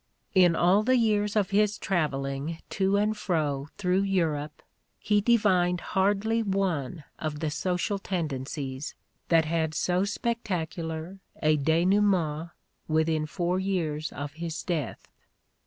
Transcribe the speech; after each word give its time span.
In 0.33 0.55
all 0.55 0.81
the 0.81 0.97
years 0.97 1.35
of 1.35 1.51
his 1.51 1.77
traveling 1.77 2.57
to 2.71 2.97
and 2.97 3.15
fro 3.15 3.67
through 3.77 4.01
Europe 4.01 4.63
he 4.97 5.21
divined 5.21 5.79
hardly 5.93 6.41
one 6.41 7.03
of 7.19 7.39
the 7.39 7.51
social 7.51 7.99
tendencies 7.99 8.95
that 9.29 9.45
had 9.45 9.75
so 9.75 10.03
spectacular 10.03 11.19
a 11.39 11.55
denouement 11.55 12.49
within 12.87 13.27
four 13.27 13.59
years 13.59 14.11
of 14.11 14.33
his 14.33 14.63
death. 14.63 15.07